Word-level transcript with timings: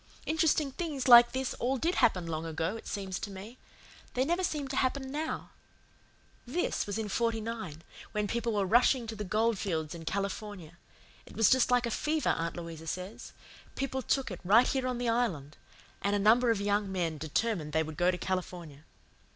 Interesting 0.25 0.71
things 0.71 1.07
like 1.07 1.31
this 1.31 1.53
all 1.59 1.77
did 1.77 1.93
happen 1.93 2.25
long 2.25 2.43
ago, 2.43 2.75
it 2.75 2.87
seems 2.87 3.19
to 3.19 3.29
me. 3.29 3.59
They 4.15 4.25
never 4.25 4.43
seem 4.43 4.67
to 4.69 4.75
happen 4.75 5.11
now. 5.11 5.51
This 6.43 6.87
was 6.87 6.97
in 6.97 7.07
'49, 7.07 7.83
when 8.11 8.27
people 8.27 8.53
were 8.53 8.65
rushing 8.65 9.05
to 9.05 9.15
the 9.15 9.23
gold 9.23 9.59
fields 9.59 9.93
in 9.93 10.05
California. 10.05 10.75
It 11.27 11.35
was 11.37 11.51
just 11.51 11.69
like 11.69 11.85
a 11.85 11.91
fever, 11.91 12.29
Aunt 12.29 12.57
Louisa 12.57 12.87
says. 12.87 13.33
People 13.75 14.01
took 14.01 14.31
it, 14.31 14.39
right 14.43 14.65
here 14.65 14.87
on 14.87 14.97
the 14.97 15.07
Island; 15.07 15.55
and 16.01 16.15
a 16.15 16.17
number 16.17 16.49
of 16.49 16.59
young 16.59 16.91
men 16.91 17.19
determined 17.19 17.71
they 17.71 17.83
would 17.83 17.95
go 17.97 18.09
to 18.09 18.17
California. 18.17 18.85